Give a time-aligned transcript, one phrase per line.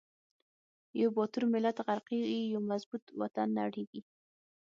[1.01, 4.01] یو با تور ملت غر قیږی، یو مظبو ط وطن نړیزی